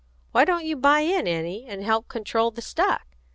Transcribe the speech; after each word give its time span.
Why 0.31 0.45
don't 0.45 0.65
you 0.65 0.77
buy 0.77 1.01
in, 1.01 1.27
Annie, 1.27 1.63
and 1.67 1.83
help 1.83 2.07
control 2.07 2.49
the 2.49 2.63
stock? 2.63 3.05